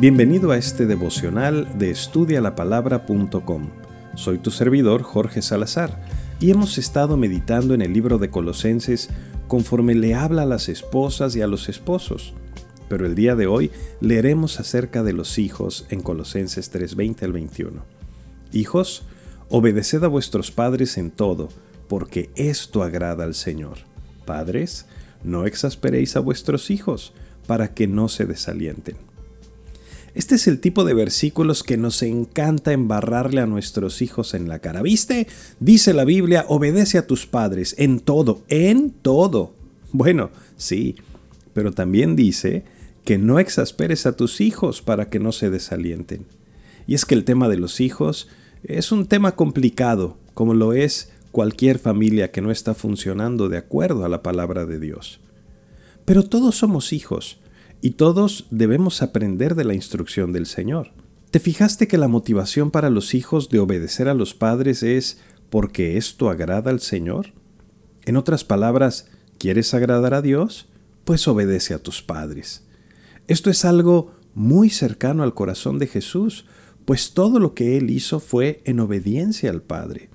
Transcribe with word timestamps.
Bienvenido 0.00 0.52
a 0.52 0.56
este 0.56 0.86
devocional 0.86 1.76
de 1.76 1.90
estudialapalabra.com. 1.90 3.68
Soy 4.14 4.38
tu 4.38 4.52
servidor 4.52 5.02
Jorge 5.02 5.42
Salazar 5.42 6.00
y 6.38 6.52
hemos 6.52 6.78
estado 6.78 7.16
meditando 7.16 7.74
en 7.74 7.82
el 7.82 7.94
libro 7.94 8.18
de 8.18 8.30
Colosenses 8.30 9.08
conforme 9.48 9.96
le 9.96 10.14
habla 10.14 10.42
a 10.42 10.46
las 10.46 10.68
esposas 10.68 11.34
y 11.34 11.42
a 11.42 11.48
los 11.48 11.68
esposos. 11.68 12.32
Pero 12.88 13.06
el 13.06 13.16
día 13.16 13.34
de 13.34 13.48
hoy 13.48 13.72
leeremos 14.00 14.60
acerca 14.60 15.02
de 15.02 15.14
los 15.14 15.36
hijos 15.36 15.84
en 15.90 16.00
Colosenses 16.00 16.70
3:20 16.70 17.24
al 17.24 17.32
21. 17.32 17.82
Hijos, 18.52 19.02
obedeced 19.48 20.04
a 20.04 20.08
vuestros 20.08 20.52
padres 20.52 20.96
en 20.96 21.10
todo, 21.10 21.48
porque 21.88 22.30
esto 22.36 22.84
agrada 22.84 23.24
al 23.24 23.34
Señor. 23.34 23.78
Padres, 24.26 24.86
no 25.24 25.44
exasperéis 25.44 26.14
a 26.14 26.20
vuestros 26.20 26.70
hijos, 26.70 27.14
para 27.48 27.74
que 27.74 27.88
no 27.88 28.08
se 28.08 28.26
desalienten. 28.26 29.07
Este 30.18 30.34
es 30.34 30.48
el 30.48 30.58
tipo 30.58 30.82
de 30.82 30.94
versículos 30.94 31.62
que 31.62 31.76
nos 31.76 32.02
encanta 32.02 32.72
embarrarle 32.72 33.40
a 33.40 33.46
nuestros 33.46 34.02
hijos 34.02 34.34
en 34.34 34.48
la 34.48 34.58
cara. 34.58 34.82
¿Viste? 34.82 35.28
Dice 35.60 35.94
la 35.94 36.04
Biblia, 36.04 36.44
obedece 36.48 36.98
a 36.98 37.06
tus 37.06 37.28
padres 37.28 37.76
en 37.78 38.00
todo, 38.00 38.42
en 38.48 38.90
todo. 38.90 39.54
Bueno, 39.92 40.30
sí, 40.56 40.96
pero 41.54 41.70
también 41.70 42.16
dice 42.16 42.64
que 43.04 43.16
no 43.16 43.38
exasperes 43.38 44.06
a 44.06 44.16
tus 44.16 44.40
hijos 44.40 44.82
para 44.82 45.08
que 45.08 45.20
no 45.20 45.30
se 45.30 45.50
desalienten. 45.50 46.26
Y 46.88 46.94
es 46.94 47.04
que 47.04 47.14
el 47.14 47.22
tema 47.22 47.48
de 47.48 47.58
los 47.58 47.80
hijos 47.80 48.26
es 48.64 48.90
un 48.90 49.06
tema 49.06 49.36
complicado, 49.36 50.16
como 50.34 50.52
lo 50.52 50.72
es 50.72 51.12
cualquier 51.30 51.78
familia 51.78 52.32
que 52.32 52.40
no 52.40 52.50
está 52.50 52.74
funcionando 52.74 53.48
de 53.48 53.58
acuerdo 53.58 54.04
a 54.04 54.08
la 54.08 54.24
palabra 54.24 54.66
de 54.66 54.80
Dios. 54.80 55.20
Pero 56.04 56.24
todos 56.24 56.56
somos 56.56 56.92
hijos 56.92 57.38
y 57.80 57.90
todos 57.90 58.46
debemos 58.50 59.02
aprender 59.02 59.54
de 59.54 59.64
la 59.64 59.74
instrucción 59.74 60.32
del 60.32 60.46
Señor. 60.46 60.92
¿Te 61.30 61.40
fijaste 61.40 61.88
que 61.88 61.98
la 61.98 62.08
motivación 62.08 62.70
para 62.70 62.90
los 62.90 63.14
hijos 63.14 63.48
de 63.50 63.58
obedecer 63.58 64.08
a 64.08 64.14
los 64.14 64.34
padres 64.34 64.82
es 64.82 65.18
porque 65.50 65.96
esto 65.96 66.30
agrada 66.30 66.70
al 66.70 66.80
Señor? 66.80 67.32
En 68.04 68.16
otras 68.16 68.44
palabras, 68.44 69.08
¿quieres 69.38 69.74
agradar 69.74 70.14
a 70.14 70.22
Dios? 70.22 70.68
Pues 71.04 71.28
obedece 71.28 71.74
a 71.74 71.82
tus 71.82 72.02
padres. 72.02 72.64
Esto 73.26 73.50
es 73.50 73.64
algo 73.64 74.12
muy 74.34 74.70
cercano 74.70 75.22
al 75.22 75.34
corazón 75.34 75.78
de 75.78 75.86
Jesús, 75.86 76.46
pues 76.84 77.12
todo 77.12 77.38
lo 77.38 77.54
que 77.54 77.76
él 77.76 77.90
hizo 77.90 78.20
fue 78.20 78.62
en 78.64 78.80
obediencia 78.80 79.50
al 79.50 79.60
Padre. 79.60 80.08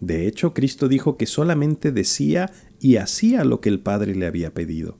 De 0.00 0.28
hecho, 0.28 0.54
Cristo 0.54 0.86
dijo 0.86 1.16
que 1.16 1.26
solamente 1.26 1.90
decía 1.90 2.52
y 2.78 2.96
hacía 2.96 3.44
lo 3.44 3.60
que 3.60 3.68
el 3.68 3.80
Padre 3.80 4.14
le 4.14 4.26
había 4.26 4.54
pedido. 4.54 4.96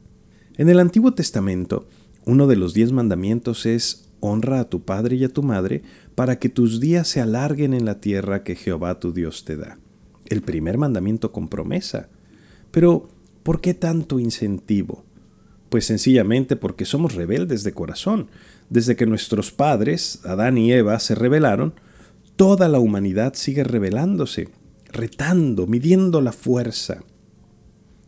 En 0.57 0.69
el 0.69 0.81
Antiguo 0.81 1.15
Testamento, 1.15 1.87
uno 2.31 2.47
de 2.47 2.55
los 2.55 2.75
diez 2.75 2.93
mandamientos 2.93 3.67
es 3.67 4.09
honra 4.21 4.61
a 4.61 4.65
tu 4.69 4.83
padre 4.85 5.17
y 5.17 5.25
a 5.25 5.29
tu 5.29 5.43
madre 5.43 5.83
para 6.15 6.39
que 6.39 6.49
tus 6.49 6.79
días 6.79 7.09
se 7.09 7.21
alarguen 7.21 7.75
en 7.75 7.85
la 7.85 8.01
tierra 8.01 8.45
que 8.45 8.55
Jehová 8.55 9.01
tu 9.01 9.13
Dios 9.13 9.45
te 9.45 9.57
da. 9.57 9.79
El 10.27 10.43
primer 10.43 10.79
mandamiento 10.79 11.33
con 11.33 11.49
promesa. 11.49 12.09
Pero, 12.71 13.09
¿por 13.43 13.61
qué 13.61 13.75
tanto 13.75 14.21
incentivo? 14.21 15.05
Pues 15.71 15.87
sencillamente 15.87 16.55
porque 16.55 16.85
somos 16.85 17.15
rebeldes 17.15 17.65
de 17.65 17.73
corazón. 17.73 18.29
Desde 18.69 18.95
que 18.95 19.07
nuestros 19.07 19.51
padres, 19.51 20.21
Adán 20.25 20.57
y 20.57 20.73
Eva, 20.73 21.01
se 21.01 21.17
rebelaron, 21.17 21.75
toda 22.37 22.69
la 22.69 22.79
humanidad 22.79 23.35
sigue 23.35 23.65
rebelándose, 23.65 24.51
retando, 24.93 25.67
midiendo 25.67 26.21
la 26.21 26.33
fuerza. 26.33 27.03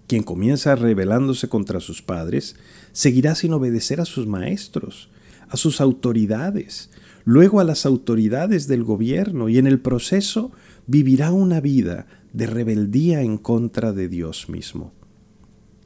Quien 0.06 0.22
comienza 0.22 0.74
rebelándose 0.74 1.48
contra 1.48 1.80
sus 1.80 2.02
padres, 2.02 2.56
seguirá 2.92 3.34
sin 3.34 3.52
obedecer 3.52 4.00
a 4.00 4.04
sus 4.04 4.26
maestros, 4.26 5.08
a 5.48 5.56
sus 5.56 5.80
autoridades, 5.80 6.90
luego 7.24 7.60
a 7.60 7.64
las 7.64 7.86
autoridades 7.86 8.68
del 8.68 8.84
gobierno 8.84 9.48
y 9.48 9.58
en 9.58 9.66
el 9.66 9.80
proceso 9.80 10.52
vivirá 10.86 11.32
una 11.32 11.60
vida 11.60 12.06
de 12.32 12.46
rebeldía 12.46 13.22
en 13.22 13.38
contra 13.38 13.92
de 13.92 14.08
Dios 14.08 14.48
mismo. 14.48 14.92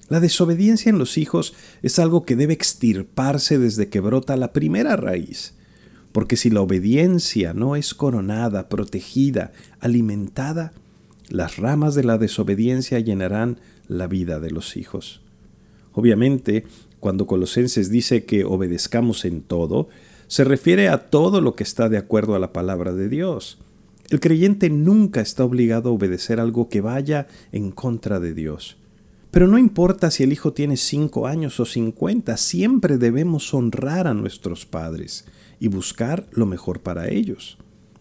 La 0.08 0.20
desobediencia 0.20 0.90
en 0.90 0.98
los 0.98 1.18
hijos 1.18 1.54
es 1.82 1.98
algo 1.98 2.24
que 2.24 2.36
debe 2.36 2.52
extirparse 2.52 3.58
desde 3.58 3.88
que 3.88 4.00
brota 4.00 4.36
la 4.36 4.52
primera 4.52 4.96
raíz, 4.96 5.54
porque 6.12 6.36
si 6.36 6.48
la 6.48 6.60
obediencia 6.60 7.52
no 7.54 7.74
es 7.74 7.92
coronada, 7.92 8.68
protegida, 8.68 9.52
alimentada, 9.80 10.72
las 11.28 11.56
ramas 11.56 11.96
de 11.96 12.04
la 12.04 12.18
desobediencia 12.18 13.00
llenarán 13.00 13.58
la 13.88 14.06
vida 14.06 14.40
de 14.40 14.50
los 14.50 14.76
hijos. 14.76 15.22
Obviamente, 15.92 16.64
cuando 17.00 17.26
Colosenses 17.26 17.90
dice 17.90 18.24
que 18.24 18.44
obedezcamos 18.44 19.24
en 19.24 19.42
todo, 19.42 19.88
se 20.26 20.44
refiere 20.44 20.88
a 20.88 21.08
todo 21.08 21.40
lo 21.40 21.54
que 21.54 21.62
está 21.62 21.88
de 21.88 21.98
acuerdo 21.98 22.34
a 22.34 22.38
la 22.38 22.52
palabra 22.52 22.92
de 22.92 23.08
Dios. 23.08 23.58
El 24.10 24.20
creyente 24.20 24.70
nunca 24.70 25.20
está 25.20 25.44
obligado 25.44 25.88
a 25.88 25.92
obedecer 25.92 26.40
algo 26.40 26.68
que 26.68 26.80
vaya 26.80 27.26
en 27.52 27.70
contra 27.70 28.20
de 28.20 28.34
Dios. 28.34 28.76
Pero 29.30 29.48
no 29.48 29.58
importa 29.58 30.10
si 30.10 30.22
el 30.22 30.32
hijo 30.32 30.52
tiene 30.52 30.76
cinco 30.76 31.26
años 31.26 31.60
o 31.60 31.66
cincuenta, 31.66 32.36
siempre 32.36 32.98
debemos 32.98 33.52
honrar 33.52 34.06
a 34.06 34.14
nuestros 34.14 34.64
padres 34.64 35.26
y 35.60 35.68
buscar 35.68 36.26
lo 36.32 36.46
mejor 36.46 36.80
para 36.80 37.08
ellos, 37.08 37.58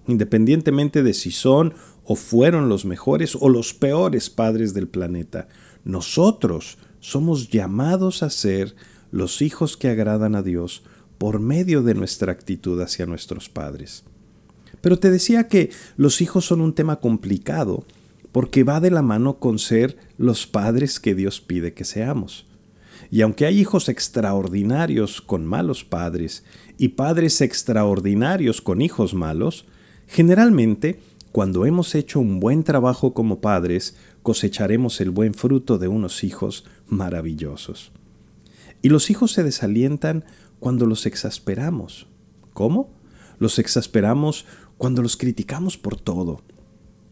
independientemente 0.07 1.03
de 1.03 1.13
si 1.13 1.31
son 1.31 1.73
o 2.05 2.15
fueron 2.15 2.69
los 2.69 2.85
mejores 2.85 3.35
o 3.39 3.49
los 3.49 3.73
peores 3.73 4.29
padres 4.29 4.73
del 4.73 4.87
planeta. 4.87 5.47
Nosotros 5.85 6.77
somos 6.99 7.49
llamados 7.49 8.23
a 8.23 8.29
ser 8.29 8.75
los 9.11 9.41
hijos 9.41 9.77
que 9.77 9.87
agradan 9.87 10.35
a 10.35 10.41
Dios 10.41 10.83
por 11.17 11.39
medio 11.39 11.83
de 11.83 11.93
nuestra 11.93 12.31
actitud 12.31 12.81
hacia 12.81 13.05
nuestros 13.05 13.47
padres. 13.47 14.03
Pero 14.81 14.99
te 14.99 15.09
decía 15.09 15.47
que 15.47 15.71
los 15.95 16.21
hijos 16.21 16.45
son 16.45 16.59
un 16.59 16.73
tema 16.73 16.99
complicado 16.99 17.85
porque 18.31 18.63
va 18.63 18.81
de 18.81 18.91
la 18.91 19.01
mano 19.01 19.39
con 19.39 19.59
ser 19.59 19.97
los 20.17 20.45
padres 20.47 20.99
que 20.99 21.15
Dios 21.15 21.39
pide 21.39 21.73
que 21.73 21.85
seamos. 21.85 22.45
Y 23.09 23.21
aunque 23.21 23.45
hay 23.45 23.59
hijos 23.59 23.87
extraordinarios 23.87 25.21
con 25.21 25.45
malos 25.45 25.85
padres 25.85 26.43
y 26.77 26.89
padres 26.89 27.39
extraordinarios 27.41 28.61
con 28.61 28.81
hijos 28.81 29.13
malos, 29.13 29.65
generalmente 30.07 30.99
cuando 31.31 31.65
hemos 31.65 31.95
hecho 31.95 32.19
un 32.19 32.39
buen 32.39 32.63
trabajo 32.63 33.13
como 33.13 33.41
padres, 33.41 33.95
cosecharemos 34.25 35.01
el 35.01 35.11
buen 35.11 35.35
fruto 35.35 35.77
de 35.77 35.87
unos 35.87 36.23
hijos 36.23 36.65
maravillosos. 36.87 37.91
Y 38.81 38.89
los 38.89 39.11
hijos 39.11 39.31
se 39.31 39.43
desalientan 39.43 40.25
cuando 40.59 40.87
los 40.87 41.05
exasperamos. 41.05 42.07
¿Cómo? 42.51 42.89
Los 43.37 43.59
exasperamos 43.59 44.47
cuando 44.79 45.03
los 45.03 45.15
criticamos 45.15 45.77
por 45.77 46.01
todo. 46.01 46.41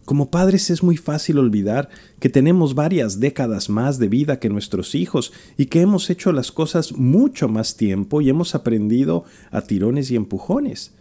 Como 0.06 0.32
padres 0.32 0.72
es 0.72 0.82
muy 0.82 0.98
fácil 0.98 1.38
olvidar 1.38 1.90
que 2.20 2.30
tenemos 2.30 2.74
varias 2.74 3.20
décadas 3.20 3.70
más 3.70 4.00
de 4.00 4.08
vida 4.08 4.40
que 4.40 4.50
nuestros 4.50 4.96
hijos 4.96 5.34
y 5.56 5.68
que 5.68 5.82
hemos 5.82 6.10
hecho 6.10 6.32
las 6.32 6.52
cosas 6.52 6.94
mucho 6.94 7.48
más 7.48 7.78
tiempo 7.78 8.22
y 8.22 8.30
hemos 8.30 8.56
aprendido 8.56 9.24
a 9.52 9.62
tirones 9.62 10.10
y 10.10 10.16
empujones 10.16 10.94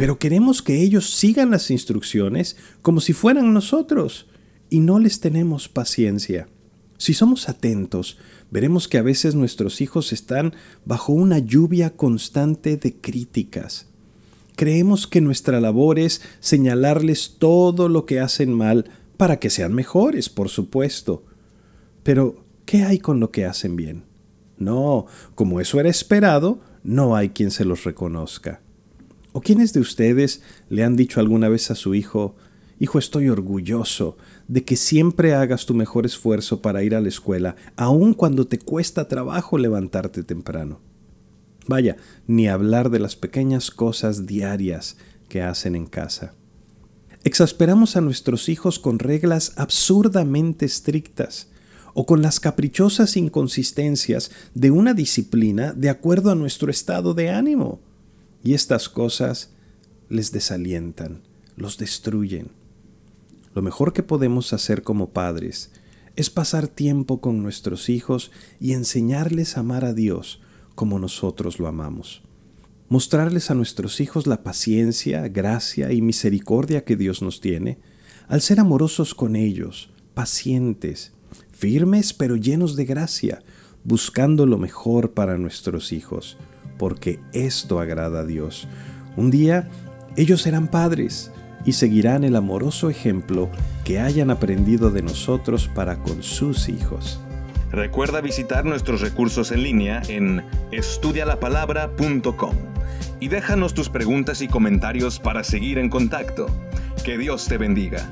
pero 0.00 0.18
queremos 0.18 0.62
que 0.62 0.80
ellos 0.80 1.10
sigan 1.10 1.50
las 1.50 1.70
instrucciones 1.70 2.56
como 2.80 3.02
si 3.02 3.12
fueran 3.12 3.52
nosotros 3.52 4.29
y 4.70 4.80
no 4.80 4.98
les 4.98 5.20
tenemos 5.20 5.68
paciencia. 5.68 6.48
Si 6.96 7.12
somos 7.12 7.48
atentos, 7.48 8.18
veremos 8.50 8.88
que 8.88 8.98
a 8.98 9.02
veces 9.02 9.34
nuestros 9.34 9.80
hijos 9.80 10.12
están 10.12 10.54
bajo 10.84 11.12
una 11.12 11.38
lluvia 11.38 11.96
constante 11.96 12.76
de 12.76 12.94
críticas. 12.94 13.86
Creemos 14.56 15.06
que 15.06 15.20
nuestra 15.20 15.60
labor 15.60 15.98
es 15.98 16.22
señalarles 16.40 17.36
todo 17.38 17.88
lo 17.88 18.06
que 18.06 18.20
hacen 18.20 18.52
mal 18.52 18.90
para 19.16 19.38
que 19.38 19.50
sean 19.50 19.74
mejores, 19.74 20.28
por 20.28 20.48
supuesto. 20.48 21.24
Pero, 22.02 22.44
¿qué 22.64 22.84
hay 22.84 22.98
con 22.98 23.20
lo 23.20 23.30
que 23.30 23.46
hacen 23.46 23.76
bien? 23.76 24.04
No, 24.58 25.06
como 25.34 25.60
eso 25.60 25.80
era 25.80 25.88
esperado, 25.88 26.60
no 26.84 27.16
hay 27.16 27.30
quien 27.30 27.50
se 27.50 27.64
los 27.64 27.84
reconozca. 27.84 28.60
¿O 29.32 29.40
quiénes 29.40 29.72
de 29.72 29.80
ustedes 29.80 30.42
le 30.68 30.84
han 30.84 30.96
dicho 30.96 31.20
alguna 31.20 31.48
vez 31.48 31.70
a 31.70 31.74
su 31.74 31.94
hijo, 31.94 32.36
Hijo, 32.82 32.98
estoy 32.98 33.28
orgulloso 33.28 34.16
de 34.48 34.64
que 34.64 34.74
siempre 34.74 35.34
hagas 35.34 35.66
tu 35.66 35.74
mejor 35.74 36.06
esfuerzo 36.06 36.62
para 36.62 36.82
ir 36.82 36.94
a 36.94 37.00
la 37.02 37.08
escuela, 37.08 37.54
aun 37.76 38.14
cuando 38.14 38.46
te 38.46 38.58
cuesta 38.58 39.06
trabajo 39.06 39.58
levantarte 39.58 40.22
temprano? 40.22 40.80
Vaya, 41.66 41.98
ni 42.26 42.48
hablar 42.48 42.88
de 42.88 42.98
las 42.98 43.16
pequeñas 43.16 43.70
cosas 43.70 44.24
diarias 44.24 44.96
que 45.28 45.42
hacen 45.42 45.76
en 45.76 45.84
casa. 45.84 46.32
Exasperamos 47.22 47.96
a 47.96 48.00
nuestros 48.00 48.48
hijos 48.48 48.78
con 48.78 48.98
reglas 48.98 49.52
absurdamente 49.56 50.64
estrictas 50.64 51.50
o 51.92 52.06
con 52.06 52.22
las 52.22 52.40
caprichosas 52.40 53.14
inconsistencias 53.18 54.30
de 54.54 54.70
una 54.70 54.94
disciplina 54.94 55.74
de 55.74 55.90
acuerdo 55.90 56.30
a 56.30 56.34
nuestro 56.34 56.70
estado 56.70 57.12
de 57.12 57.28
ánimo. 57.28 57.82
Y 58.42 58.54
estas 58.54 58.88
cosas 58.88 59.50
les 60.08 60.32
desalientan, 60.32 61.20
los 61.56 61.76
destruyen. 61.76 62.58
Lo 63.54 63.62
mejor 63.62 63.92
que 63.92 64.02
podemos 64.02 64.52
hacer 64.52 64.82
como 64.82 65.10
padres 65.10 65.72
es 66.16 66.30
pasar 66.30 66.68
tiempo 66.68 67.20
con 67.20 67.42
nuestros 67.42 67.88
hijos 67.88 68.30
y 68.60 68.72
enseñarles 68.72 69.56
a 69.56 69.60
amar 69.60 69.84
a 69.84 69.94
Dios 69.94 70.40
como 70.74 70.98
nosotros 70.98 71.58
lo 71.58 71.66
amamos. 71.66 72.22
mostrarles 72.88 73.52
a 73.52 73.54
nuestros 73.54 74.00
hijos 74.00 74.26
la 74.26 74.42
paciencia, 74.42 75.28
gracia 75.28 75.92
y 75.92 76.02
misericordia 76.02 76.84
que 76.84 76.96
Dios 76.96 77.22
nos 77.22 77.40
tiene, 77.40 77.78
al 78.26 78.40
ser 78.40 78.58
amorosos 78.58 79.14
con 79.14 79.36
ellos, 79.36 79.90
pacientes, 80.12 81.12
firmes 81.52 82.12
pero 82.12 82.34
llenos 82.34 82.74
de 82.74 82.86
gracia, 82.86 83.42
buscando 83.84 84.44
lo 84.44 84.58
mejor 84.58 85.12
para 85.12 85.38
nuestros 85.38 85.92
hijos, 85.92 86.36
porque 86.78 87.20
esto 87.32 87.78
agrada 87.78 88.20
a 88.20 88.26
Dios. 88.26 88.66
Un 89.16 89.30
día 89.30 89.70
ellos 90.16 90.42
serán 90.42 90.68
padres 90.68 91.30
y 91.64 91.72
seguirán 91.72 92.24
el 92.24 92.36
amoroso 92.36 92.90
ejemplo 92.90 93.50
que 93.84 94.00
hayan 94.00 94.30
aprendido 94.30 94.90
de 94.90 95.02
nosotros 95.02 95.68
para 95.74 95.96
con 96.02 96.22
sus 96.22 96.68
hijos. 96.68 97.20
Recuerda 97.70 98.20
visitar 98.20 98.64
nuestros 98.64 99.00
recursos 99.00 99.52
en 99.52 99.62
línea 99.62 100.02
en 100.08 100.44
estudialapalabra.com 100.72 102.54
y 103.20 103.28
déjanos 103.28 103.74
tus 103.74 103.88
preguntas 103.88 104.40
y 104.42 104.48
comentarios 104.48 105.20
para 105.20 105.44
seguir 105.44 105.78
en 105.78 105.88
contacto. 105.88 106.46
Que 107.04 107.16
Dios 107.16 107.46
te 107.46 107.58
bendiga. 107.58 108.10